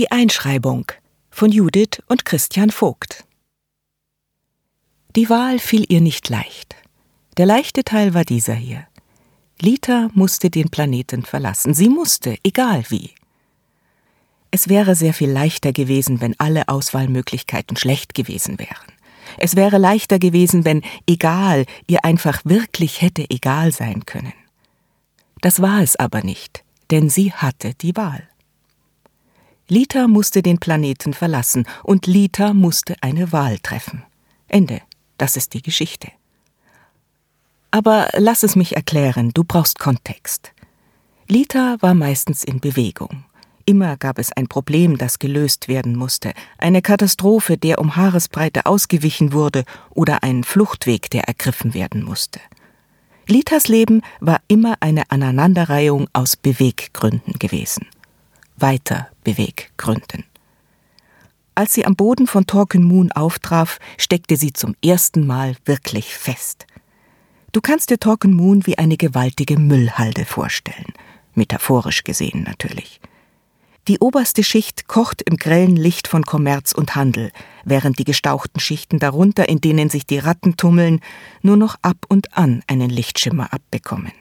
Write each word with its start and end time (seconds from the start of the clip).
Die 0.00 0.10
Einschreibung 0.10 0.86
von 1.30 1.52
Judith 1.52 2.00
und 2.06 2.24
Christian 2.24 2.70
Vogt. 2.70 3.26
Die 5.14 5.28
Wahl 5.28 5.58
fiel 5.58 5.84
ihr 5.90 6.00
nicht 6.00 6.30
leicht. 6.30 6.74
Der 7.36 7.44
leichte 7.44 7.84
Teil 7.84 8.14
war 8.14 8.24
dieser 8.24 8.54
hier. 8.54 8.86
Lita 9.60 10.08
musste 10.14 10.48
den 10.48 10.70
Planeten 10.70 11.26
verlassen. 11.26 11.74
Sie 11.74 11.90
musste, 11.90 12.38
egal 12.44 12.84
wie. 12.88 13.10
Es 14.50 14.70
wäre 14.70 14.94
sehr 14.94 15.12
viel 15.12 15.30
leichter 15.30 15.74
gewesen, 15.74 16.22
wenn 16.22 16.34
alle 16.40 16.68
Auswahlmöglichkeiten 16.68 17.76
schlecht 17.76 18.14
gewesen 18.14 18.58
wären. 18.58 18.92
Es 19.36 19.54
wäre 19.54 19.76
leichter 19.76 20.18
gewesen, 20.18 20.64
wenn 20.64 20.80
egal 21.06 21.66
ihr 21.88 22.06
einfach 22.06 22.40
wirklich 22.46 23.02
hätte 23.02 23.28
egal 23.28 23.70
sein 23.70 24.06
können. 24.06 24.32
Das 25.42 25.60
war 25.60 25.82
es 25.82 25.96
aber 25.96 26.22
nicht, 26.22 26.64
denn 26.90 27.10
sie 27.10 27.34
hatte 27.34 27.74
die 27.74 27.94
Wahl. 27.96 28.29
Lita 29.70 30.08
musste 30.08 30.42
den 30.42 30.58
Planeten 30.58 31.14
verlassen 31.14 31.64
und 31.84 32.08
Lita 32.08 32.54
musste 32.54 32.96
eine 33.02 33.30
Wahl 33.30 33.60
treffen. 33.60 34.02
Ende. 34.48 34.82
Das 35.16 35.36
ist 35.36 35.54
die 35.54 35.62
Geschichte. 35.62 36.08
Aber 37.70 38.08
lass 38.16 38.42
es 38.42 38.56
mich 38.56 38.74
erklären, 38.74 39.30
du 39.32 39.44
brauchst 39.44 39.78
Kontext. 39.78 40.50
Lita 41.28 41.76
war 41.78 41.94
meistens 41.94 42.42
in 42.42 42.58
Bewegung. 42.58 43.22
Immer 43.64 43.96
gab 43.96 44.18
es 44.18 44.32
ein 44.32 44.48
Problem, 44.48 44.98
das 44.98 45.20
gelöst 45.20 45.68
werden 45.68 45.94
musste, 45.94 46.32
eine 46.58 46.82
Katastrophe, 46.82 47.56
der 47.56 47.78
um 47.78 47.94
Haaresbreite 47.94 48.66
ausgewichen 48.66 49.32
wurde 49.32 49.62
oder 49.90 50.24
ein 50.24 50.42
Fluchtweg, 50.42 51.10
der 51.10 51.28
ergriffen 51.28 51.74
werden 51.74 52.02
musste. 52.02 52.40
Litas 53.28 53.68
Leben 53.68 54.02
war 54.18 54.40
immer 54.48 54.78
eine 54.80 55.08
Aneinanderreihung 55.12 56.08
aus 56.12 56.34
Beweggründen 56.36 57.34
gewesen. 57.38 57.86
Weiter 58.60 59.08
Beweggründen. 59.24 60.24
Als 61.54 61.74
sie 61.74 61.84
am 61.84 61.96
Boden 61.96 62.26
von 62.26 62.46
Torken 62.46 62.84
Moon 62.84 63.12
auftraf, 63.12 63.78
steckte 63.98 64.36
sie 64.36 64.52
zum 64.52 64.74
ersten 64.84 65.26
Mal 65.26 65.56
wirklich 65.64 66.14
fest. 66.14 66.66
Du 67.52 67.60
kannst 67.60 67.90
dir 67.90 67.98
Torken 67.98 68.32
Moon 68.32 68.66
wie 68.66 68.78
eine 68.78 68.96
gewaltige 68.96 69.58
Müllhalde 69.58 70.24
vorstellen, 70.24 70.92
metaphorisch 71.34 72.04
gesehen 72.04 72.44
natürlich. 72.44 73.00
Die 73.88 73.98
oberste 73.98 74.44
Schicht 74.44 74.86
kocht 74.86 75.22
im 75.22 75.36
grellen 75.36 75.74
Licht 75.74 76.06
von 76.06 76.22
Kommerz 76.22 76.72
und 76.72 76.94
Handel, 76.94 77.32
während 77.64 77.98
die 77.98 78.04
gestauchten 78.04 78.60
Schichten 78.60 78.98
darunter, 78.98 79.48
in 79.48 79.60
denen 79.60 79.90
sich 79.90 80.06
die 80.06 80.18
Ratten 80.18 80.56
tummeln, 80.56 81.00
nur 81.42 81.56
noch 81.56 81.76
ab 81.82 81.96
und 82.08 82.36
an 82.36 82.62
einen 82.68 82.90
Lichtschimmer 82.90 83.52
abbekommen. 83.52 84.12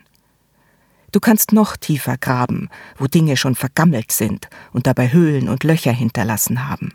Du 1.12 1.20
kannst 1.20 1.54
noch 1.54 1.76
tiefer 1.78 2.18
graben, 2.18 2.70
wo 2.98 3.08
Dinge 3.08 3.38
schon 3.38 3.56
vergammelt 3.56 4.12
sind 4.12 4.50
und 4.74 4.88
dabei 4.88 5.12
Höhlen 5.12 5.50
und 5.50 5.64
Löcher 5.64 5.92
hinterlassen 5.92 6.68
haben. 6.68 6.94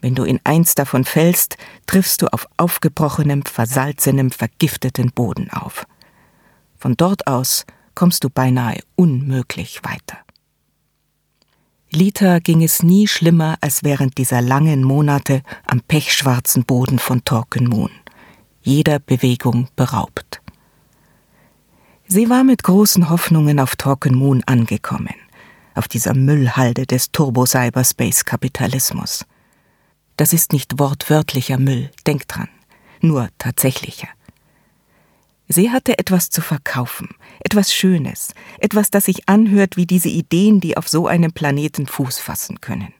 Wenn 0.00 0.14
du 0.14 0.24
in 0.24 0.40
eins 0.44 0.74
davon 0.74 1.04
fällst, 1.04 1.56
triffst 1.86 2.22
du 2.22 2.26
auf 2.26 2.48
aufgebrochenem, 2.56 3.44
versalzenem, 3.44 4.30
vergifteten 4.30 5.12
Boden 5.12 5.50
auf. 5.50 5.86
Von 6.76 6.96
dort 6.96 7.28
aus 7.28 7.64
kommst 7.94 8.24
du 8.24 8.30
beinahe 8.30 8.80
unmöglich 8.96 9.80
weiter. 9.84 10.18
Lita 11.90 12.40
ging 12.40 12.62
es 12.62 12.82
nie 12.82 13.06
schlimmer 13.06 13.56
als 13.60 13.84
während 13.84 14.18
dieser 14.18 14.40
langen 14.40 14.82
Monate 14.82 15.42
am 15.66 15.80
pechschwarzen 15.82 16.64
Boden 16.64 16.98
von 16.98 17.22
Torkenmoon, 17.24 17.90
jeder 18.62 18.98
Bewegung 18.98 19.68
beraubt. 19.76 20.41
Sie 22.06 22.28
war 22.28 22.44
mit 22.44 22.62
großen 22.62 23.10
Hoffnungen 23.10 23.58
auf 23.58 23.74
Torkenmoon 23.76 24.44
angekommen, 24.44 25.14
auf 25.74 25.88
dieser 25.88 26.14
Müllhalde 26.14 26.86
des 26.86 27.10
Turbo-Cyberspace-Kapitalismus. 27.12 29.24
Das 30.16 30.32
ist 30.32 30.52
nicht 30.52 30.78
wortwörtlicher 30.78 31.58
Müll, 31.58 31.90
denk 32.06 32.28
dran, 32.28 32.48
nur 33.00 33.28
tatsächlicher. 33.38 34.08
Sie 35.48 35.70
hatte 35.70 35.98
etwas 35.98 36.30
zu 36.30 36.40
verkaufen, 36.40 37.10
etwas 37.40 37.74
Schönes, 37.74 38.34
etwas, 38.58 38.90
das 38.90 39.04
sich 39.04 39.28
anhört 39.28 39.76
wie 39.76 39.86
diese 39.86 40.08
Ideen, 40.08 40.60
die 40.60 40.76
auf 40.76 40.88
so 40.88 41.06
einem 41.06 41.32
Planeten 41.32 41.86
Fuß 41.86 42.18
fassen 42.18 42.60
können. 42.60 42.94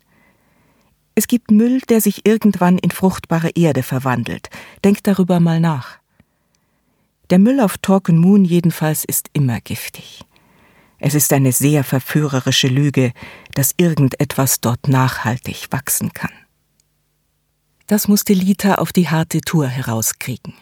Es 1.15 1.29
gibt 1.29 1.51
Müll, 1.51 1.81
der 1.89 2.01
sich 2.01 2.27
irgendwann 2.27 2.79
in 2.79 2.91
fruchtbare 2.91 3.51
Erde 3.55 3.83
verwandelt. 3.83 4.49
Denk 4.85 5.03
darüber 5.03 5.41
mal 5.41 5.61
nach. 5.61 5.99
Der 7.33 7.39
Müll 7.39 7.61
auf 7.61 7.79
Talken 7.79 8.19
Moon 8.19 8.45
jedenfalls 8.45 9.07
ist 9.07 9.31
immer 9.33 9.59
giftig. 9.63 10.21
Es 10.99 11.15
ist 11.15 11.33
eine 11.33 11.53
sehr 11.53 11.83
verführerische 11.83 12.69
Lüge, 12.69 13.13
dass 13.55 13.73
irgendetwas 13.79 14.61
dort 14.61 14.87
nachhaltig 14.87 15.69
wachsen 15.71 16.13
kann. 16.13 16.35
Das 17.87 18.07
musste 18.07 18.35
Lita 18.35 18.75
auf 18.75 18.93
die 18.93 19.09
harte 19.09 19.41
Tour 19.41 19.67
herauskriegen. 19.67 20.53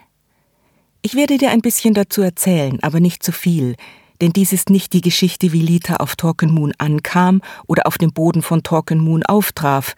Ich 1.02 1.16
werde 1.16 1.38
dir 1.38 1.50
ein 1.50 1.60
bisschen 1.60 1.92
dazu 1.92 2.22
erzählen, 2.22 2.78
aber 2.82 3.00
nicht 3.00 3.24
zu 3.24 3.32
viel, 3.32 3.74
denn 4.20 4.32
dies 4.32 4.52
ist 4.52 4.70
nicht 4.70 4.92
die 4.92 5.00
Geschichte, 5.00 5.50
wie 5.50 5.62
Lita 5.62 5.96
auf 5.96 6.14
Torkenmoon 6.14 6.72
ankam 6.78 7.42
oder 7.66 7.88
auf 7.88 7.98
dem 7.98 8.12
Boden 8.12 8.42
von 8.42 8.62
Torkenmoon 8.62 9.24
auftraf. 9.24 9.96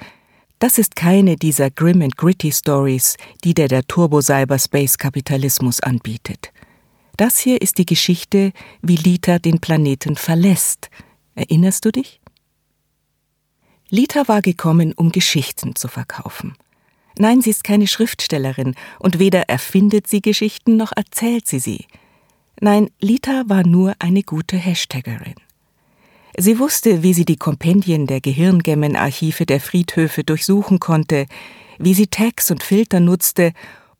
Das 0.58 0.78
ist 0.78 0.96
keine 0.96 1.36
dieser 1.36 1.70
grim 1.70 2.00
and 2.00 2.16
gritty 2.16 2.50
Stories, 2.50 3.18
die 3.44 3.52
der 3.52 3.68
der 3.68 3.86
Turbo-Cyberspace-Kapitalismus 3.86 5.80
anbietet. 5.80 6.50
Das 7.16 7.38
hier 7.38 7.60
ist 7.60 7.78
die 7.78 7.86
Geschichte, 7.86 8.52
wie 8.80 8.96
Lita 8.96 9.38
den 9.38 9.60
Planeten 9.60 10.16
verlässt. 10.16 10.90
Erinnerst 11.34 11.84
du 11.84 11.92
dich? 11.92 12.20
Lita 13.90 14.26
war 14.26 14.40
gekommen, 14.40 14.94
um 14.94 15.12
Geschichten 15.12 15.76
zu 15.76 15.88
verkaufen. 15.88 16.54
Nein, 17.18 17.42
sie 17.42 17.50
ist 17.50 17.62
keine 17.62 17.86
Schriftstellerin, 17.86 18.74
und 18.98 19.18
weder 19.18 19.42
erfindet 19.50 20.06
sie 20.06 20.22
Geschichten 20.22 20.76
noch 20.76 20.92
erzählt 20.96 21.46
sie 21.46 21.58
sie. 21.58 21.86
Nein, 22.60 22.90
Lita 23.00 23.44
war 23.46 23.66
nur 23.66 23.94
eine 23.98 24.22
gute 24.22 24.56
Hashtaggerin. 24.56 25.34
Sie 26.38 26.58
wusste, 26.58 27.02
wie 27.02 27.12
sie 27.12 27.26
die 27.26 27.36
Kompendien 27.36 28.06
der 28.06 28.22
Gehirngemmenarchive 28.22 29.44
der 29.44 29.60
Friedhöfe 29.60 30.24
durchsuchen 30.24 30.78
konnte, 30.80 31.26
wie 31.78 31.92
sie 31.92 32.06
Tags 32.06 32.50
und 32.50 32.62
Filter 32.62 33.00
nutzte, 33.00 33.52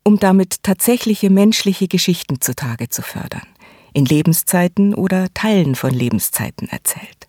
um 0.05 0.19
damit 0.19 0.63
tatsächliche 0.63 1.31
menschliche 1.31 1.89
Geschichten 1.89 2.41
zutage 2.41 2.89
zu 2.89 3.03
fördern, 3.03 3.47
in 3.93 4.05
Lebenszeiten 4.05 4.95
oder 4.95 5.33
Teilen 5.35 5.75
von 5.75 5.91
Lebenszeiten 5.91 6.69
erzählt. 6.69 7.29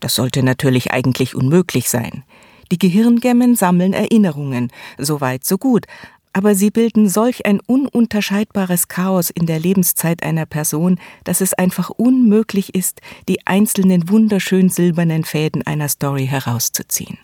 Das 0.00 0.14
sollte 0.14 0.42
natürlich 0.42 0.90
eigentlich 0.90 1.34
unmöglich 1.34 1.88
sein. 1.88 2.24
Die 2.70 2.78
Gehirngemmen 2.78 3.54
sammeln 3.54 3.92
Erinnerungen, 3.92 4.70
so 4.98 5.20
weit, 5.20 5.44
so 5.44 5.58
gut, 5.58 5.86
aber 6.32 6.54
sie 6.54 6.70
bilden 6.70 7.08
solch 7.08 7.44
ein 7.44 7.60
ununterscheidbares 7.60 8.88
Chaos 8.88 9.30
in 9.30 9.46
der 9.46 9.60
Lebenszeit 9.60 10.22
einer 10.22 10.46
Person, 10.46 10.98
dass 11.24 11.40
es 11.40 11.52
einfach 11.52 11.90
unmöglich 11.90 12.74
ist, 12.74 13.00
die 13.28 13.46
einzelnen 13.46 14.08
wunderschön 14.08 14.70
silbernen 14.70 15.24
Fäden 15.24 15.66
einer 15.66 15.88
Story 15.88 16.26
herauszuziehen. 16.26 17.18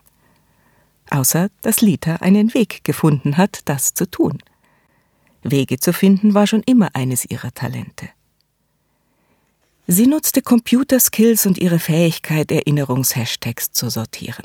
Außer 1.10 1.48
dass 1.62 1.80
Lita 1.80 2.16
einen 2.16 2.54
Weg 2.54 2.84
gefunden 2.84 3.36
hat, 3.36 3.60
das 3.64 3.94
zu 3.94 4.10
tun. 4.10 4.38
Wege 5.42 5.78
zu 5.78 5.92
finden 5.92 6.34
war 6.34 6.46
schon 6.46 6.62
immer 6.64 6.91
eines 6.94 7.24
ihrer 7.24 7.52
Talente. 7.52 8.08
Sie 9.86 10.06
nutzte 10.06 10.42
Computerskills 10.42 11.46
und 11.46 11.56
ihre 11.56 11.78
Fähigkeit, 11.78 12.52
Erinnerungshashtags 12.52 13.72
zu 13.72 13.88
sortieren. 13.88 14.44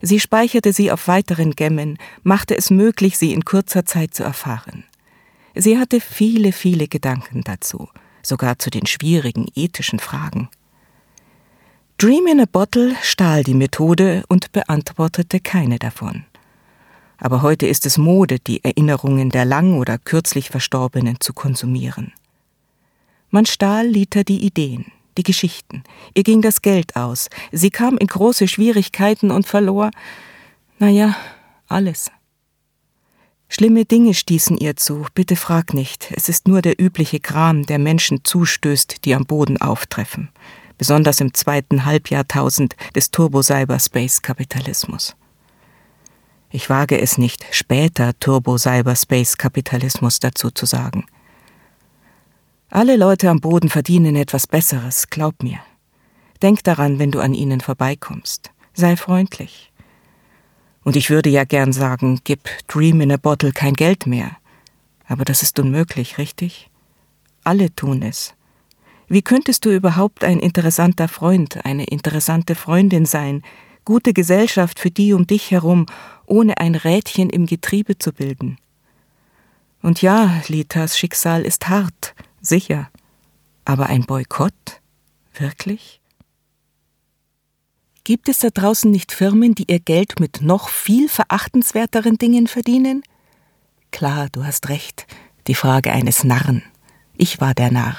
Sie 0.00 0.20
speicherte 0.20 0.72
sie 0.72 0.90
auf 0.90 1.06
weiteren 1.06 1.52
Gemmen, 1.52 1.98
machte 2.22 2.56
es 2.56 2.70
möglich, 2.70 3.18
sie 3.18 3.32
in 3.32 3.44
kurzer 3.44 3.84
Zeit 3.84 4.14
zu 4.14 4.22
erfahren. 4.22 4.84
Sie 5.54 5.78
hatte 5.78 6.00
viele, 6.00 6.52
viele 6.52 6.88
Gedanken 6.88 7.42
dazu, 7.42 7.88
sogar 8.22 8.58
zu 8.58 8.70
den 8.70 8.86
schwierigen 8.86 9.46
ethischen 9.54 9.98
Fragen. 9.98 10.48
Dream 12.04 12.26
in 12.26 12.38
a 12.38 12.44
Bottle 12.44 12.94
stahl 13.00 13.44
die 13.44 13.54
Methode 13.54 14.24
und 14.28 14.52
beantwortete 14.52 15.40
keine 15.40 15.78
davon. 15.78 16.26
Aber 17.16 17.40
heute 17.40 17.66
ist 17.66 17.86
es 17.86 17.96
Mode, 17.96 18.40
die 18.40 18.62
Erinnerungen 18.62 19.30
der 19.30 19.46
lang 19.46 19.78
oder 19.78 19.96
kürzlich 19.96 20.50
Verstorbenen 20.50 21.18
zu 21.20 21.32
konsumieren. 21.32 22.12
Man 23.30 23.46
stahl 23.46 23.86
Liter 23.86 24.22
die 24.22 24.44
Ideen, 24.44 24.92
die 25.16 25.22
Geschichten. 25.22 25.82
Ihr 26.12 26.24
ging 26.24 26.42
das 26.42 26.60
Geld 26.60 26.94
aus. 26.94 27.30
Sie 27.52 27.70
kam 27.70 27.96
in 27.96 28.08
große 28.08 28.48
Schwierigkeiten 28.48 29.30
und 29.30 29.46
verlor, 29.46 29.90
naja, 30.78 31.16
alles. 31.68 32.10
Schlimme 33.48 33.86
Dinge 33.86 34.12
stießen 34.12 34.58
ihr 34.58 34.76
zu, 34.76 35.06
bitte 35.14 35.36
frag 35.36 35.72
nicht, 35.72 36.12
es 36.14 36.28
ist 36.28 36.48
nur 36.48 36.60
der 36.60 36.78
übliche 36.78 37.20
Kram, 37.20 37.64
der 37.64 37.78
Menschen 37.78 38.24
zustößt, 38.24 39.06
die 39.06 39.14
am 39.14 39.24
Boden 39.24 39.58
auftreffen, 39.58 40.28
besonders 40.78 41.20
im 41.20 41.34
zweiten 41.34 41.84
Halbjahrtausend 41.84 42.76
des 42.94 43.10
Turbo-Cyberspace-Kapitalismus. 43.10 45.16
Ich 46.50 46.70
wage 46.70 47.00
es 47.00 47.18
nicht, 47.18 47.44
später 47.50 48.16
Turbo-Cyberspace-Kapitalismus 48.20 50.20
dazu 50.20 50.50
zu 50.50 50.66
sagen. 50.66 51.06
Alle 52.70 52.96
Leute 52.96 53.28
am 53.30 53.40
Boden 53.40 53.68
verdienen 53.68 54.16
etwas 54.16 54.46
Besseres, 54.46 55.10
glaub 55.10 55.42
mir. 55.42 55.58
Denk 56.42 56.64
daran, 56.64 56.98
wenn 56.98 57.10
du 57.10 57.20
an 57.20 57.34
ihnen 57.34 57.60
vorbeikommst. 57.60 58.50
Sei 58.72 58.96
freundlich. 58.96 59.70
Und 60.84 60.96
ich 60.96 61.10
würde 61.10 61.30
ja 61.30 61.44
gern 61.44 61.72
sagen, 61.72 62.20
gib 62.24 62.48
Dream 62.68 63.00
in 63.00 63.12
a 63.12 63.16
Bottle 63.16 63.52
kein 63.52 63.74
Geld 63.74 64.06
mehr. 64.06 64.36
Aber 65.06 65.24
das 65.24 65.42
ist 65.42 65.58
unmöglich, 65.58 66.18
richtig? 66.18 66.70
Alle 67.42 67.74
tun 67.74 68.02
es. 68.02 68.34
Wie 69.08 69.22
könntest 69.22 69.64
du 69.64 69.70
überhaupt 69.70 70.24
ein 70.24 70.40
interessanter 70.40 71.08
Freund, 71.08 71.64
eine 71.64 71.84
interessante 71.84 72.54
Freundin 72.54 73.06
sein, 73.06 73.42
gute 73.84 74.12
Gesellschaft 74.12 74.78
für 74.78 74.90
die 74.90 75.12
um 75.12 75.26
dich 75.26 75.50
herum, 75.50 75.86
ohne 76.26 76.58
ein 76.58 76.74
Rädchen 76.74 77.30
im 77.30 77.46
Getriebe 77.46 77.98
zu 77.98 78.12
bilden? 78.12 78.58
Und 79.82 80.00
ja, 80.00 80.42
Litas 80.48 80.98
Schicksal 80.98 81.42
ist 81.42 81.68
hart, 81.68 82.14
sicher. 82.40 82.88
Aber 83.66 83.86
ein 83.86 84.04
Boykott? 84.04 84.80
Wirklich? 85.34 86.00
Gibt 88.04 88.28
es 88.28 88.38
da 88.38 88.48
draußen 88.50 88.90
nicht 88.90 89.12
Firmen, 89.12 89.54
die 89.54 89.64
ihr 89.70 89.80
Geld 89.80 90.20
mit 90.20 90.42
noch 90.42 90.68
viel 90.68 91.08
verachtenswerteren 91.08 92.16
Dingen 92.16 92.46
verdienen? 92.46 93.02
Klar, 93.90 94.28
du 94.32 94.44
hast 94.44 94.68
recht, 94.68 95.06
die 95.46 95.54
Frage 95.54 95.92
eines 95.92 96.24
Narren. 96.24 96.62
Ich 97.16 97.40
war 97.40 97.54
der 97.54 97.70
Narr. 97.70 97.96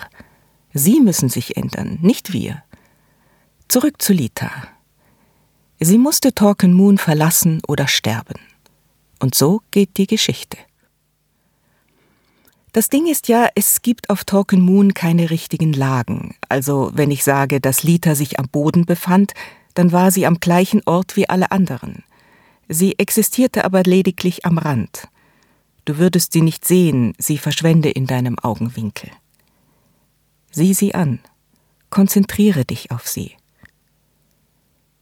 Sie 0.78 1.00
müssen 1.00 1.30
sich 1.30 1.56
ändern, 1.56 2.00
nicht 2.02 2.34
wir. 2.34 2.62
Zurück 3.70 4.02
zu 4.02 4.12
Lita. 4.12 4.52
Sie 5.80 5.98
musste 5.98 6.36
Torken 6.36 6.74
Moon 6.74 6.98
verlassen 6.98 7.62
oder 7.66 7.88
sterben. 7.88 8.42
Und 9.20 9.36
so 9.36 9.62
geht 9.72 9.96
die 9.96 10.06
Geschichte. 10.06 10.58
Das 12.74 12.90
Ding 12.90 13.08
ist 13.08 13.30
ja, 13.30 13.48
es 13.56 13.84
gibt 13.84 14.10
auf 14.10 14.26
Torken 14.26 14.60
Moon 14.60 14.94
keine 14.94 15.30
richtigen 15.30 15.72
Lagen. 15.72 16.36
Also, 16.50 16.92
wenn 16.94 17.10
ich 17.10 17.24
sage, 17.24 17.62
dass 17.62 17.84
Lita 17.84 18.14
sich 18.14 18.38
am 18.38 18.50
Boden 18.50 18.86
befand, 18.86 19.34
dann 19.76 19.94
war 19.94 20.12
sie 20.12 20.26
am 20.26 20.42
gleichen 20.42 20.82
Ort 20.86 21.16
wie 21.16 21.30
alle 21.30 21.52
anderen. 21.52 22.04
Sie 22.68 23.00
existierte 23.00 23.64
aber 23.64 23.84
lediglich 23.84 24.44
am 24.44 24.58
Rand. 24.58 25.08
Du 25.86 26.00
würdest 26.00 26.34
sie 26.34 26.42
nicht 26.42 26.66
sehen, 26.66 27.14
sie 27.18 27.38
verschwende 27.38 27.92
in 27.92 28.08
deinem 28.08 28.38
Augenwinkel. 28.40 29.10
Sieh 30.56 30.74
sie 30.74 30.96
an, 30.96 31.20
konzentriere 31.90 32.64
dich 32.64 32.90
auf 32.90 33.10
sie. 33.10 33.36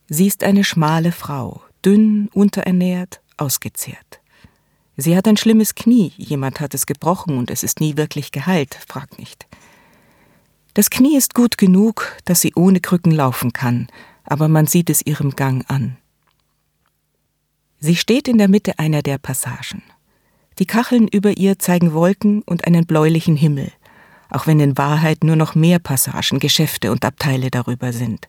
Sie 0.09 0.25
ist 0.25 0.43
eine 0.43 0.63
schmale 0.63 1.11
Frau, 1.11 1.61
dünn, 1.85 2.27
unterernährt, 2.33 3.21
ausgezehrt. 3.37 4.19
Sie 4.97 5.15
hat 5.15 5.27
ein 5.27 5.37
schlimmes 5.37 5.75
Knie, 5.75 6.11
jemand 6.17 6.59
hat 6.59 6.73
es 6.73 6.87
gebrochen 6.87 7.37
und 7.37 7.51
es 7.51 7.61
ist 7.61 7.81
nie 7.81 7.97
wirklich 7.97 8.31
geheilt, 8.31 8.79
frag 8.87 9.19
nicht. 9.19 9.45
Das 10.73 10.89
Knie 10.89 11.17
ist 11.17 11.35
gut 11.35 11.59
genug, 11.59 12.17
dass 12.25 12.41
sie 12.41 12.53
ohne 12.55 12.79
Krücken 12.79 13.11
laufen 13.11 13.53
kann, 13.53 13.89
aber 14.23 14.47
man 14.47 14.65
sieht 14.65 14.89
es 14.89 15.05
ihrem 15.05 15.35
Gang 15.35 15.69
an. 15.69 15.97
Sie 17.79 17.95
steht 17.95 18.27
in 18.27 18.39
der 18.39 18.47
Mitte 18.47 18.79
einer 18.79 19.03
der 19.03 19.19
Passagen. 19.19 19.83
Die 20.57 20.65
Kacheln 20.65 21.07
über 21.07 21.37
ihr 21.37 21.59
zeigen 21.59 21.93
Wolken 21.93 22.41
und 22.41 22.65
einen 22.65 22.87
bläulichen 22.87 23.35
Himmel, 23.35 23.71
auch 24.33 24.47
wenn 24.47 24.59
in 24.59 24.77
Wahrheit 24.77 25.23
nur 25.23 25.35
noch 25.35 25.55
mehr 25.55 25.79
Passagen, 25.79 26.39
Geschäfte 26.39 26.91
und 26.91 27.05
Abteile 27.05 27.51
darüber 27.51 27.93
sind, 27.93 28.27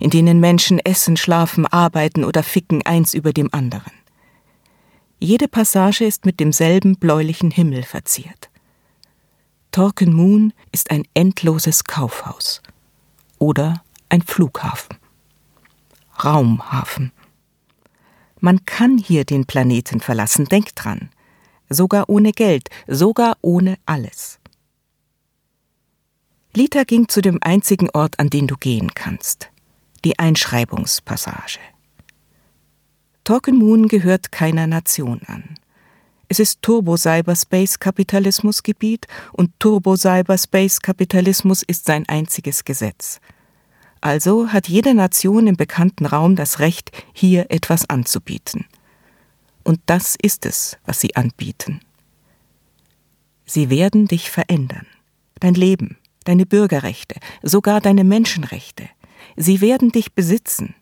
in 0.00 0.10
denen 0.10 0.40
Menschen 0.40 0.78
essen, 0.78 1.16
schlafen, 1.16 1.66
arbeiten 1.66 2.24
oder 2.24 2.42
ficken 2.42 2.84
eins 2.84 3.14
über 3.14 3.32
dem 3.32 3.52
anderen. 3.52 3.92
Jede 5.20 5.46
Passage 5.46 6.04
ist 6.04 6.24
mit 6.24 6.40
demselben 6.40 6.96
bläulichen 6.96 7.50
Himmel 7.50 7.84
verziert. 7.84 8.50
Torken 9.70 10.12
Moon 10.12 10.52
ist 10.72 10.90
ein 10.90 11.04
endloses 11.14 11.84
Kaufhaus 11.84 12.60
oder 13.38 13.82
ein 14.08 14.22
Flughafen. 14.22 14.96
Raumhafen. 16.24 17.12
Man 18.40 18.64
kann 18.64 18.98
hier 18.98 19.24
den 19.24 19.46
Planeten 19.46 20.00
verlassen, 20.00 20.46
denk 20.46 20.74
dran. 20.74 21.10
Sogar 21.68 22.08
ohne 22.08 22.32
Geld, 22.32 22.68
sogar 22.86 23.36
ohne 23.40 23.76
alles. 23.86 24.40
Lita 26.54 26.84
ging 26.84 27.08
zu 27.08 27.22
dem 27.22 27.38
einzigen 27.40 27.88
Ort, 27.94 28.20
an 28.20 28.28
den 28.28 28.46
du 28.46 28.58
gehen 28.58 28.92
kannst. 28.94 29.48
Die 30.04 30.18
Einschreibungspassage. 30.18 31.60
Moon 33.52 33.88
gehört 33.88 34.32
keiner 34.32 34.66
Nation 34.66 35.22
an. 35.26 35.54
Es 36.28 36.38
ist 36.38 36.60
Turbo-Cyberspace-Kapitalismus-Gebiet 36.60 39.06
und 39.32 39.58
Turbo-Cyberspace-Kapitalismus 39.60 41.62
ist 41.62 41.86
sein 41.86 42.06
einziges 42.06 42.64
Gesetz. 42.64 43.18
Also 44.02 44.48
hat 44.48 44.68
jede 44.68 44.92
Nation 44.92 45.46
im 45.46 45.56
bekannten 45.56 46.04
Raum 46.04 46.36
das 46.36 46.58
Recht, 46.58 46.90
hier 47.14 47.50
etwas 47.50 47.88
anzubieten. 47.88 48.66
Und 49.62 49.80
das 49.86 50.18
ist 50.20 50.44
es, 50.44 50.76
was 50.84 51.00
sie 51.00 51.16
anbieten. 51.16 51.80
Sie 53.46 53.70
werden 53.70 54.06
dich 54.06 54.30
verändern. 54.30 54.84
Dein 55.40 55.54
Leben, 55.54 55.96
deine 56.24 56.46
Bürgerrechte, 56.46 57.16
sogar 57.42 57.80
deine 57.80 58.04
Menschenrechte. 58.04 58.88
Sie 59.36 59.60
werden 59.60 59.90
dich 59.92 60.12
besitzen. 60.12 60.74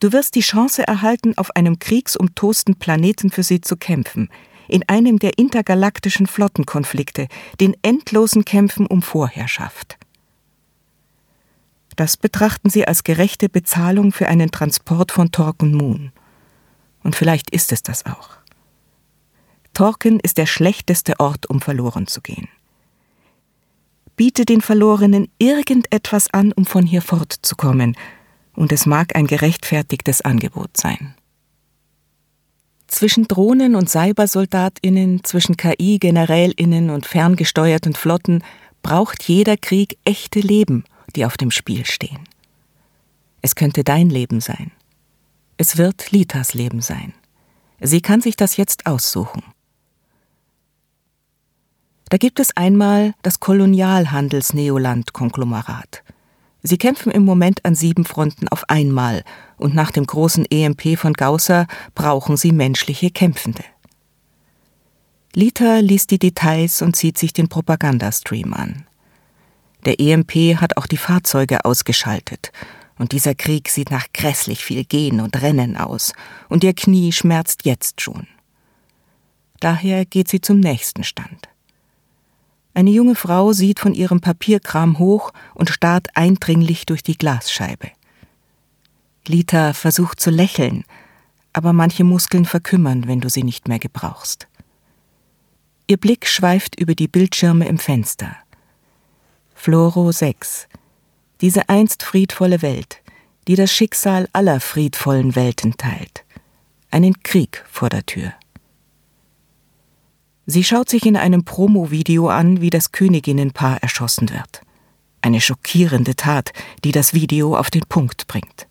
Du 0.00 0.12
wirst 0.12 0.34
die 0.34 0.40
Chance 0.40 0.86
erhalten, 0.86 1.36
auf 1.38 1.54
einem 1.56 1.78
kriegsumtosten 1.78 2.76
Planeten 2.76 3.30
für 3.30 3.42
sie 3.42 3.60
zu 3.60 3.76
kämpfen, 3.76 4.28
in 4.68 4.86
einem 4.88 5.18
der 5.18 5.38
intergalaktischen 5.38 6.26
Flottenkonflikte, 6.26 7.28
den 7.60 7.76
endlosen 7.82 8.44
Kämpfen 8.44 8.86
um 8.86 9.02
Vorherrschaft. 9.02 9.98
Das 11.96 12.16
betrachten 12.16 12.70
sie 12.70 12.86
als 12.86 13.04
gerechte 13.04 13.48
Bezahlung 13.48 14.12
für 14.12 14.28
einen 14.28 14.50
Transport 14.50 15.12
von 15.12 15.30
Torken 15.30 15.74
Moon. 15.74 16.12
Und 17.02 17.14
vielleicht 17.14 17.50
ist 17.50 17.72
es 17.72 17.82
das 17.82 18.04
auch. 18.06 18.30
Torken 19.74 20.20
ist 20.20 20.38
der 20.38 20.46
schlechteste 20.46 21.20
Ort, 21.20 21.46
um 21.46 21.60
verloren 21.60 22.06
zu 22.06 22.20
gehen. 22.20 22.48
Biete 24.16 24.44
den 24.44 24.60
Verlorenen 24.60 25.28
irgendetwas 25.38 26.32
an, 26.32 26.52
um 26.52 26.66
von 26.66 26.86
hier 26.86 27.02
fortzukommen, 27.02 27.96
und 28.54 28.70
es 28.70 28.86
mag 28.86 29.16
ein 29.16 29.26
gerechtfertigtes 29.26 30.20
Angebot 30.20 30.76
sein. 30.76 31.14
Zwischen 32.86 33.26
Drohnen 33.26 33.74
und 33.74 33.90
Cybersoldatinnen, 33.90 35.24
zwischen 35.24 35.56
KI-Generälinnen 35.56 36.90
und 36.90 37.06
ferngesteuerten 37.06 37.94
Flotten 37.94 38.44
braucht 38.82 39.24
jeder 39.24 39.56
Krieg 39.56 39.98
echte 40.04 40.38
Leben 40.38 40.84
die 41.16 41.24
auf 41.24 41.36
dem 41.36 41.50
Spiel 41.50 41.84
stehen. 41.84 42.28
Es 43.42 43.54
könnte 43.54 43.84
dein 43.84 44.10
Leben 44.10 44.40
sein. 44.40 44.72
Es 45.56 45.76
wird 45.76 46.10
Litas 46.10 46.54
Leben 46.54 46.80
sein. 46.80 47.14
Sie 47.80 48.00
kann 48.00 48.20
sich 48.20 48.36
das 48.36 48.56
jetzt 48.56 48.86
aussuchen. 48.86 49.42
Da 52.08 52.16
gibt 52.18 52.40
es 52.40 52.56
einmal 52.56 53.14
das 53.22 53.40
Kolonialhandels-Neoland-Konglomerat. 53.40 56.02
Sie 56.62 56.78
kämpfen 56.78 57.12
im 57.12 57.24
Moment 57.24 57.64
an 57.64 57.74
sieben 57.74 58.04
Fronten 58.04 58.46
auf 58.48 58.70
einmal 58.70 59.24
und 59.58 59.74
nach 59.74 59.90
dem 59.90 60.06
großen 60.06 60.46
EMP 60.50 60.98
von 60.98 61.12
Gausser 61.12 61.66
brauchen 61.94 62.38
sie 62.38 62.52
menschliche 62.52 63.10
Kämpfende. 63.10 63.64
Lita 65.34 65.78
liest 65.78 66.10
die 66.10 66.18
Details 66.18 66.80
und 66.80 66.96
zieht 66.96 67.18
sich 67.18 67.32
den 67.32 67.48
Propagandastream 67.48 68.54
an. 68.54 68.86
Der 69.84 70.00
EMP 70.00 70.60
hat 70.60 70.76
auch 70.76 70.86
die 70.86 70.96
Fahrzeuge 70.96 71.64
ausgeschaltet. 71.64 72.52
Und 72.96 73.12
dieser 73.12 73.34
Krieg 73.34 73.68
sieht 73.68 73.90
nach 73.90 74.06
grässlich 74.14 74.64
viel 74.64 74.84
Gehen 74.84 75.20
und 75.20 75.40
Rennen 75.42 75.76
aus. 75.76 76.12
Und 76.48 76.64
ihr 76.64 76.74
Knie 76.74 77.12
schmerzt 77.12 77.64
jetzt 77.64 78.00
schon. 78.00 78.26
Daher 79.60 80.04
geht 80.04 80.28
sie 80.28 80.40
zum 80.40 80.60
nächsten 80.60 81.04
Stand. 81.04 81.48
Eine 82.74 82.90
junge 82.90 83.14
Frau 83.14 83.52
sieht 83.52 83.78
von 83.78 83.94
ihrem 83.94 84.20
Papierkram 84.20 84.98
hoch 84.98 85.32
und 85.54 85.70
starrt 85.70 86.08
eindringlich 86.16 86.86
durch 86.86 87.04
die 87.04 87.16
Glasscheibe. 87.16 87.90
Lita 89.26 89.72
versucht 89.72 90.20
zu 90.20 90.30
lächeln, 90.30 90.84
aber 91.52 91.72
manche 91.72 92.02
Muskeln 92.02 92.44
verkümmern, 92.44 93.06
wenn 93.06 93.20
du 93.20 93.30
sie 93.30 93.44
nicht 93.44 93.68
mehr 93.68 93.78
gebrauchst. 93.78 94.48
Ihr 95.86 95.98
Blick 95.98 96.26
schweift 96.26 96.78
über 96.78 96.94
die 96.94 97.08
Bildschirme 97.08 97.68
im 97.68 97.78
Fenster. 97.78 98.36
Floro 99.54 100.10
6. 100.10 100.66
Diese 101.40 101.68
einst 101.68 102.02
friedvolle 102.02 102.60
Welt, 102.60 103.02
die 103.46 103.54
das 103.54 103.72
Schicksal 103.72 104.28
aller 104.32 104.60
friedvollen 104.60 105.36
Welten 105.36 105.76
teilt. 105.76 106.24
Einen 106.90 107.22
Krieg 107.22 107.64
vor 107.70 107.88
der 107.88 108.04
Tür. 108.04 108.32
Sie 110.46 110.64
schaut 110.64 110.88
sich 110.88 111.06
in 111.06 111.16
einem 111.16 111.44
Promo-Video 111.44 112.28
an, 112.28 112.60
wie 112.60 112.70
das 112.70 112.92
Königinnenpaar 112.92 113.82
erschossen 113.82 114.30
wird. 114.30 114.62
Eine 115.22 115.40
schockierende 115.40 116.16
Tat, 116.16 116.52
die 116.84 116.92
das 116.92 117.14
Video 117.14 117.56
auf 117.56 117.70
den 117.70 117.84
Punkt 117.88 118.26
bringt. 118.26 118.66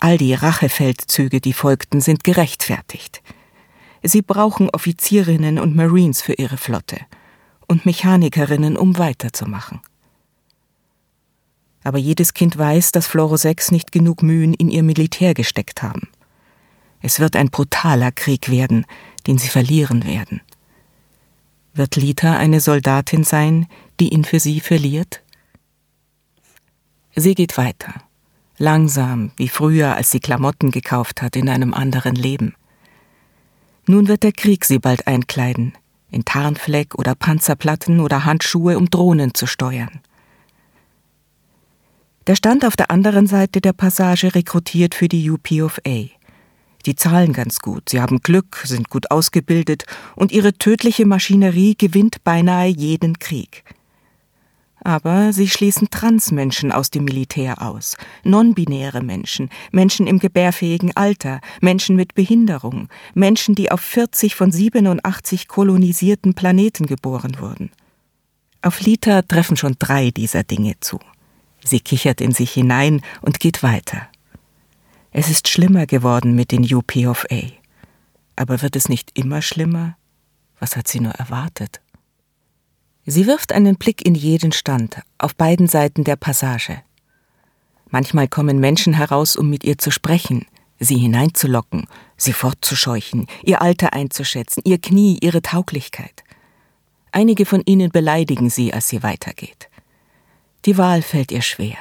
All 0.00 0.18
die 0.18 0.34
Rachefeldzüge, 0.34 1.40
die 1.40 1.52
folgten, 1.52 2.00
sind 2.00 2.24
gerechtfertigt. 2.24 3.22
Sie 4.02 4.20
brauchen 4.20 4.68
Offizierinnen 4.70 5.58
und 5.58 5.76
Marines 5.76 6.20
für 6.20 6.34
ihre 6.34 6.56
Flotte 6.56 6.98
und 7.68 7.86
Mechanikerinnen, 7.86 8.76
um 8.76 8.98
weiterzumachen 8.98 9.80
aber 11.84 11.98
jedes 11.98 12.34
Kind 12.34 12.56
weiß, 12.56 12.92
dass 12.92 13.06
Floro 13.06 13.36
6 13.36 13.70
nicht 13.70 13.92
genug 13.92 14.22
Mühen 14.22 14.54
in 14.54 14.68
ihr 14.68 14.82
Militär 14.82 15.34
gesteckt 15.34 15.82
haben. 15.82 16.08
Es 17.00 17.18
wird 17.18 17.34
ein 17.34 17.50
brutaler 17.50 18.12
Krieg 18.12 18.50
werden, 18.50 18.86
den 19.26 19.38
sie 19.38 19.48
verlieren 19.48 20.06
werden. 20.06 20.40
Wird 21.74 21.96
Lita 21.96 22.36
eine 22.36 22.60
Soldatin 22.60 23.24
sein, 23.24 23.66
die 23.98 24.12
ihn 24.12 24.24
für 24.24 24.40
sie 24.40 24.60
verliert? 24.60 25.22
Sie 27.14 27.34
geht 27.34 27.56
weiter, 27.56 27.94
langsam 28.58 29.32
wie 29.36 29.48
früher, 29.48 29.96
als 29.96 30.10
sie 30.10 30.20
Klamotten 30.20 30.70
gekauft 30.70 31.22
hat 31.22 31.36
in 31.36 31.48
einem 31.48 31.72
anderen 31.72 32.14
Leben. 32.14 32.54
Nun 33.86 34.06
wird 34.06 34.22
der 34.22 34.32
Krieg 34.32 34.64
sie 34.64 34.78
bald 34.78 35.06
einkleiden, 35.06 35.72
in 36.10 36.24
Tarnfleck 36.24 36.94
oder 36.94 37.14
Panzerplatten 37.14 38.00
oder 38.00 38.24
Handschuhe, 38.24 38.76
um 38.76 38.90
Drohnen 38.90 39.34
zu 39.34 39.46
steuern. 39.46 40.00
Der 42.26 42.36
stand 42.36 42.64
auf 42.64 42.76
der 42.76 42.90
anderen 42.90 43.26
Seite 43.26 43.60
der 43.60 43.72
Passage 43.72 44.34
rekrutiert 44.34 44.94
für 44.94 45.08
die 45.08 45.28
UP 45.28 45.50
of 45.62 45.80
A. 45.86 46.04
Die 46.86 46.96
zahlen 46.96 47.32
ganz 47.32 47.60
gut, 47.60 47.88
sie 47.88 48.00
haben 48.00 48.20
Glück, 48.20 48.62
sind 48.64 48.90
gut 48.90 49.10
ausgebildet 49.10 49.84
und 50.16 50.32
ihre 50.32 50.52
tödliche 50.52 51.06
Maschinerie 51.06 51.76
gewinnt 51.76 52.24
beinahe 52.24 52.68
jeden 52.68 53.18
Krieg. 53.18 53.64
Aber 54.84 55.32
sie 55.32 55.48
schließen 55.48 55.90
Transmenschen 55.90 56.72
aus 56.72 56.90
dem 56.90 57.04
Militär 57.04 57.62
aus, 57.62 57.96
nonbinäre 58.24 59.00
Menschen, 59.00 59.48
Menschen 59.70 60.08
im 60.08 60.18
gebärfähigen 60.18 60.96
Alter, 60.96 61.40
Menschen 61.60 61.94
mit 61.94 62.16
Behinderung, 62.16 62.88
Menschen, 63.14 63.54
die 63.54 63.70
auf 63.70 63.80
40 63.80 64.34
von 64.34 64.50
87 64.50 65.46
kolonisierten 65.46 66.34
Planeten 66.34 66.86
geboren 66.86 67.36
wurden. 67.38 67.70
Auf 68.60 68.80
Lita 68.80 69.22
treffen 69.22 69.56
schon 69.56 69.76
drei 69.78 70.10
dieser 70.10 70.42
Dinge 70.42 70.74
zu. 70.80 70.98
Sie 71.64 71.78
kichert 71.78 72.20
in 72.20 72.32
sich 72.32 72.50
hinein 72.50 73.02
und 73.20 73.38
geht 73.38 73.62
weiter. 73.62 74.08
Es 75.14 75.28
ist 75.28 75.48
schlimmer 75.48 75.84
geworden 75.86 76.34
mit 76.34 76.52
den 76.52 76.64
UP 76.74 76.96
of 77.06 77.26
A. 77.30 77.42
Aber 78.34 78.62
wird 78.62 78.76
es 78.76 78.88
nicht 78.88 79.10
immer 79.12 79.42
schlimmer? 79.42 79.96
Was 80.58 80.74
hat 80.74 80.88
sie 80.88 81.00
nur 81.00 81.12
erwartet? 81.12 81.82
Sie 83.04 83.26
wirft 83.26 83.52
einen 83.52 83.76
Blick 83.76 84.06
in 84.06 84.14
jeden 84.14 84.52
Stand, 84.52 85.02
auf 85.18 85.34
beiden 85.34 85.66
Seiten 85.68 86.04
der 86.04 86.16
Passage. 86.16 86.82
Manchmal 87.90 88.26
kommen 88.26 88.58
Menschen 88.58 88.94
heraus, 88.94 89.36
um 89.36 89.50
mit 89.50 89.64
ihr 89.64 89.76
zu 89.76 89.90
sprechen, 89.90 90.46
sie 90.78 90.96
hineinzulocken, 90.96 91.86
sie 92.16 92.32
fortzuscheuchen, 92.32 93.26
ihr 93.42 93.60
Alter 93.60 93.92
einzuschätzen, 93.92 94.62
ihr 94.64 94.78
Knie, 94.78 95.18
ihre 95.20 95.42
Tauglichkeit. 95.42 96.24
Einige 97.10 97.44
von 97.44 97.60
ihnen 97.66 97.90
beleidigen 97.90 98.48
sie, 98.48 98.72
als 98.72 98.88
sie 98.88 99.02
weitergeht. 99.02 99.68
Die 100.64 100.78
Wahl 100.78 101.02
fällt 101.02 101.32
ihr 101.32 101.42
schwer. 101.42 101.76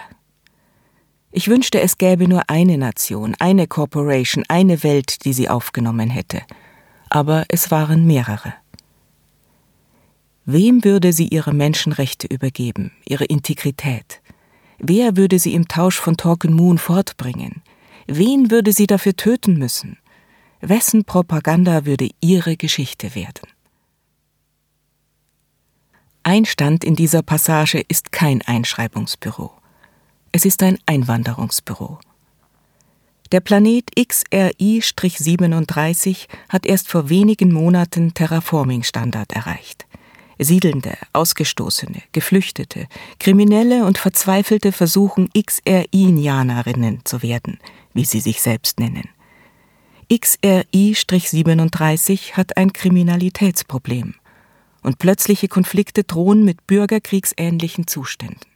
Ich 1.32 1.48
wünschte, 1.48 1.80
es 1.80 1.98
gäbe 1.98 2.28
nur 2.28 2.50
eine 2.50 2.78
Nation, 2.78 3.36
eine 3.40 3.68
Corporation, 3.68 4.44
eine 4.50 4.84
Welt, 4.84 5.24
die 5.24 5.34
sie 5.34 5.48
aufgenommen 5.48 6.10
hätte. 6.10 6.42
Aber 7.10 7.46
es 7.48 7.72
waren 7.72 8.06
mehrere. 8.06 8.54
Wem 10.46 10.84
würde 10.84 11.14
sie 11.14 11.28
ihre 11.28 11.54
Menschenrechte 11.54 12.28
übergeben, 12.28 12.92
ihre 13.06 13.26
Integrität? 13.26 14.22
Wer 14.80 15.16
würde 15.16 15.40
sie 15.40 15.54
im 15.54 15.68
Tausch 15.68 16.00
von 16.00 16.18
Torken 16.18 16.54
Moon 16.54 16.78
fortbringen? 16.78 17.62
Wen 18.08 18.52
würde 18.52 18.74
sie 18.74 18.88
dafür 18.88 19.16
töten 19.16 19.58
müssen? 19.58 19.98
Wessen 20.60 21.06
Propaganda 21.06 21.86
würde 21.86 22.10
ihre 22.20 22.58
Geschichte 22.58 23.16
werden? 23.16 23.48
Ein 26.24 26.46
Stand 26.46 26.84
in 26.84 26.96
dieser 26.96 27.22
Passage 27.22 27.84
ist 27.88 28.12
kein 28.12 28.42
Einschreibungsbüro. 28.42 29.61
Es 30.34 30.46
ist 30.46 30.64
ein 30.64 30.80
Einwanderungsbüro. 30.86 32.00
Der 33.34 33.42
Planet 33.42 33.92
XRI-37 33.98 36.28
hat 36.48 36.66
erst 36.66 36.88
vor 36.88 37.10
wenigen 37.10 37.52
Monaten 37.52 38.14
Terraforming-Standard 38.14 39.34
erreicht. 39.34 39.86
Siedelnde, 40.40 40.96
Ausgestoßene, 41.12 42.02
Geflüchtete, 42.14 42.88
Kriminelle 43.20 43.84
und 43.86 43.98
Verzweifelte 43.98 44.72
versuchen 44.72 45.30
XRI-Nianerinnen 45.34 47.02
zu 47.04 47.22
werden, 47.22 47.60
wie 47.94 48.06
sie 48.06 48.22
sich 48.22 48.42
selbst 48.42 48.80
nennen. 48.80 49.10
XRI-37 50.10 52.32
hat 52.34 52.56
ein 52.56 52.72
Kriminalitätsproblem 52.72 54.16
und 54.82 54.98
plötzliche 54.98 55.50
Konflikte 55.50 56.06
drohen 56.06 56.46
mit 56.46 56.68
bürgerkriegsähnlichen 56.68 57.88
Zuständen. 57.88 58.51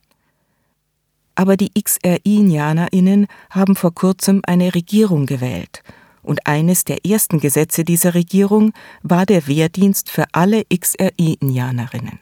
Aber 1.36 1.58
die 1.58 1.72
XRI-Indianerinnen 1.74 3.28
haben 3.50 3.76
vor 3.76 3.94
kurzem 3.94 4.42
eine 4.46 4.74
Regierung 4.74 5.26
gewählt 5.26 5.84
und 6.26 6.48
eines 6.48 6.84
der 6.84 7.06
ersten 7.06 7.40
Gesetze 7.40 7.84
dieser 7.84 8.14
Regierung 8.14 8.74
war 9.04 9.26
der 9.26 9.48
Wehrdienst 9.48 10.10
für 10.10 10.26
alle 10.32 10.64
XRI-Indianerinnen. 10.66 12.20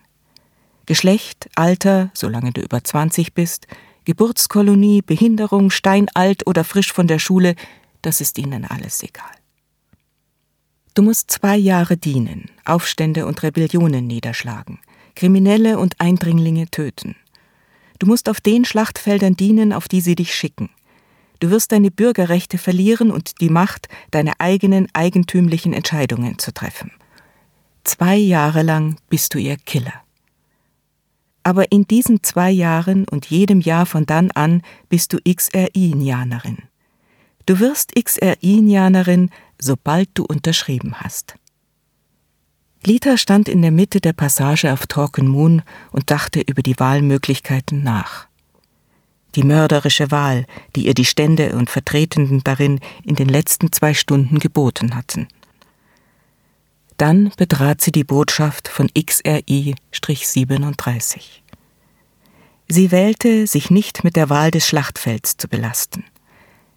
Geschlecht, 0.86 1.50
Alter, 1.56 2.12
solange 2.14 2.52
du 2.52 2.62
über 2.62 2.84
20 2.84 3.34
bist, 3.34 3.68
Geburtskolonie, 4.06 5.02
Behinderung, 5.02 5.70
steinalt 5.70 6.46
oder 6.46 6.66
frisch 6.66 6.92
von 6.92 7.08
der 7.08 7.20
Schule, 7.20 7.56
das 8.02 8.20
ist 8.20 8.38
ihnen 8.38 8.66
alles 8.66 9.02
egal. 9.02 9.32
Du 10.94 11.02
musst 11.02 11.32
zwei 11.32 11.56
Jahre 11.56 11.96
dienen, 11.96 12.52
Aufstände 12.66 13.26
und 13.26 13.42
Rebellionen 13.42 14.06
niederschlagen, 14.06 14.80
Kriminelle 15.16 15.80
und 15.80 16.00
Eindringlinge 16.00 16.68
töten. 16.68 17.16
Du 18.04 18.10
musst 18.10 18.28
auf 18.28 18.42
den 18.42 18.66
Schlachtfeldern 18.66 19.38
dienen, 19.38 19.72
auf 19.72 19.88
die 19.88 20.02
sie 20.02 20.16
dich 20.16 20.36
schicken. 20.36 20.70
Du 21.40 21.52
wirst 21.52 21.72
deine 21.72 21.90
Bürgerrechte 21.90 22.58
verlieren 22.58 23.12
und 23.12 23.40
die 23.40 23.48
Macht, 23.48 23.88
deine 24.12 24.42
eigenen 24.42 24.90
eigentümlichen 24.92 25.72
Entscheidungen 25.72 26.38
zu 26.38 26.54
treffen. 26.54 26.92
Zwei 27.86 28.18
Jahre 28.18 28.62
lang 28.62 28.98
bist 29.08 29.34
du 29.34 29.40
ihr 29.40 29.56
Killer. 29.56 29.94
Aber 31.44 31.72
in 31.72 31.88
diesen 31.88 32.24
zwei 32.24 32.52
Jahren 32.52 33.08
und 33.08 33.28
jedem 33.28 33.62
Jahr 33.62 33.86
von 33.86 34.06
dann 34.06 34.32
an 34.32 34.64
bist 34.90 35.14
du 35.14 35.20
XRI-Nianerin. 35.20 36.58
Du 37.46 37.62
wirst 37.62 37.94
XRI-Nianerin, 37.96 39.30
sobald 39.58 40.10
du 40.14 40.26
unterschrieben 40.26 41.00
hast. 41.00 41.36
Lita 42.86 43.18
stand 43.18 43.48
in 43.48 43.62
der 43.62 43.72
Mitte 43.72 44.02
der 44.02 44.12
Passage 44.12 44.74
auf 44.74 44.88
Talken 44.88 45.28
Moon 45.28 45.62
und 45.92 46.12
dachte 46.12 46.42
über 46.42 46.62
die 46.62 46.78
Wahlmöglichkeiten 46.78 47.82
nach. 47.82 48.28
Die 49.36 49.44
mörderische 49.44 50.12
Wahl, 50.12 50.46
die 50.76 50.88
ihr 50.88 50.94
die 50.94 51.06
Stände 51.06 51.56
und 51.56 51.70
Vertretenden 51.70 52.44
darin 52.44 52.82
in 53.04 53.16
den 53.16 53.30
letzten 53.30 53.72
zwei 53.72 53.94
Stunden 53.94 54.40
geboten 54.40 54.96
hatten. 54.96 55.30
Dann 56.98 57.32
betrat 57.38 57.80
sie 57.82 57.94
die 57.94 58.04
Botschaft 58.04 58.68
von 58.68 58.90
XRI-37. 58.90 61.22
Sie 62.68 62.92
wählte, 62.92 63.48
sich 63.48 63.72
nicht 63.72 64.04
mit 64.04 64.18
der 64.18 64.30
Wahl 64.30 64.52
des 64.52 64.68
Schlachtfelds 64.68 65.38
zu 65.38 65.48
belasten. 65.48 66.04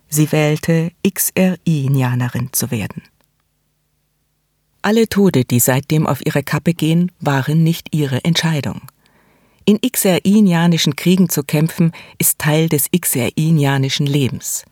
Sie 0.09 0.31
wählte, 0.31 0.93
XRI-Nianerin 1.07 2.51
zu 2.53 2.71
werden. 2.71 3.03
Alle 4.87 5.09
Tode, 5.09 5.45
die 5.45 5.59
seitdem 5.59 6.07
auf 6.07 6.25
ihre 6.25 6.45
Kappe 6.45 6.73
gehen, 6.73 7.11
waren 7.19 7.65
nicht 7.65 7.93
ihre 7.93 8.23
Entscheidung. 8.25 8.83
In 9.65 9.81
xerinianischen 9.81 10.95
Kriegen 10.95 11.29
zu 11.29 11.43
kämpfen, 11.43 11.91
ist 12.19 12.39
Teil 12.39 12.69
des 12.69 12.89
xerinianischen 12.93 14.07
Lebens. 14.07 14.65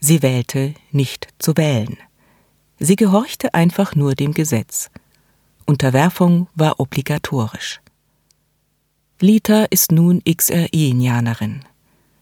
Sie 0.00 0.22
wählte 0.22 0.72
nicht 0.92 1.28
zu 1.38 1.58
wählen. 1.58 1.98
Sie 2.78 2.96
gehorchte 2.96 3.52
einfach 3.52 3.94
nur 3.94 4.14
dem 4.14 4.32
Gesetz. 4.32 4.88
Unterwerfung 5.66 6.48
war 6.54 6.80
obligatorisch. 6.80 7.82
Lita 9.20 9.64
ist 9.64 9.92
nun 9.92 10.22
XRI-Indianerin. 10.24 11.66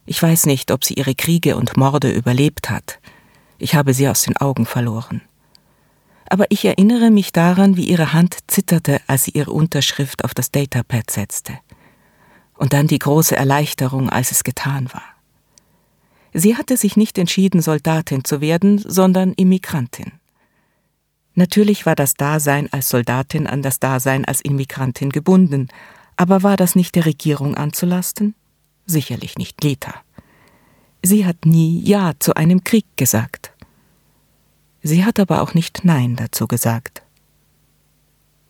Ich 0.06 0.20
weiß 0.20 0.46
nicht, 0.46 0.72
ob 0.72 0.82
sie 0.82 0.94
ihre 0.94 1.14
Kriege 1.14 1.54
und 1.54 1.76
Morde 1.76 2.10
überlebt 2.10 2.68
hat. 2.68 2.98
Ich 3.58 3.76
habe 3.76 3.94
sie 3.94 4.08
aus 4.08 4.22
den 4.22 4.36
Augen 4.38 4.66
verloren 4.66 5.22
aber 6.32 6.46
ich 6.48 6.64
erinnere 6.64 7.10
mich 7.10 7.30
daran, 7.30 7.76
wie 7.76 7.84
ihre 7.84 8.14
Hand 8.14 8.38
zitterte, 8.46 9.02
als 9.06 9.24
sie 9.24 9.32
ihre 9.32 9.52
Unterschrift 9.52 10.24
auf 10.24 10.32
das 10.32 10.50
Datapad 10.50 11.10
setzte. 11.10 11.58
Und 12.54 12.72
dann 12.72 12.86
die 12.86 12.98
große 12.98 13.36
Erleichterung, 13.36 14.08
als 14.08 14.30
es 14.30 14.42
getan 14.42 14.88
war. 14.94 15.04
Sie 16.32 16.56
hatte 16.56 16.78
sich 16.78 16.96
nicht 16.96 17.18
entschieden, 17.18 17.60
Soldatin 17.60 18.24
zu 18.24 18.40
werden, 18.40 18.78
sondern 18.78 19.34
Immigrantin. 19.34 20.12
Natürlich 21.34 21.84
war 21.84 21.96
das 21.96 22.14
Dasein 22.14 22.72
als 22.72 22.88
Soldatin 22.88 23.46
an 23.46 23.60
das 23.60 23.78
Dasein 23.78 24.24
als 24.24 24.40
Immigrantin 24.40 25.10
gebunden, 25.10 25.68
aber 26.16 26.42
war 26.42 26.56
das 26.56 26.74
nicht 26.74 26.94
der 26.94 27.04
Regierung 27.04 27.56
anzulasten? 27.56 28.34
Sicherlich 28.86 29.36
nicht 29.36 29.62
Leta. 29.62 29.96
Sie 31.02 31.26
hat 31.26 31.44
nie 31.44 31.82
Ja 31.84 32.12
zu 32.18 32.34
einem 32.36 32.64
Krieg 32.64 32.86
gesagt. 32.96 33.51
Sie 34.82 35.04
hat 35.04 35.20
aber 35.20 35.42
auch 35.42 35.54
nicht 35.54 35.84
Nein 35.84 36.16
dazu 36.16 36.48
gesagt. 36.48 37.02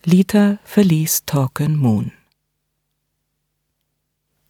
Lita 0.04 0.58
verließ 0.64 1.24
Talken 1.26 1.76
Moon. 1.76 2.12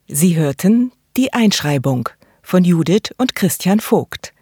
Sie 0.06 0.36
hörten 0.36 0.92
die 1.16 1.32
Einschreibung 1.32 2.08
von 2.42 2.64
Judith 2.64 3.12
und 3.18 3.34
Christian 3.34 3.80
Vogt, 3.80 4.32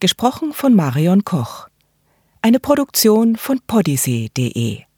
gesprochen 0.00 0.52
von 0.52 0.74
Marion 0.74 1.24
Koch, 1.24 1.68
Eine 2.42 2.58
Produktion 2.58 3.36
von 3.36 3.60
podyssee.de 3.66 4.89